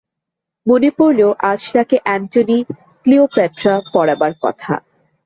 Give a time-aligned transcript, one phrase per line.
[0.67, 1.19] মনে পড়ল,
[1.51, 2.57] আজ তাকে অ্যাণ্টনি
[3.05, 4.73] ক্লিয়োপ্যাট্রা পড়াবার কথা।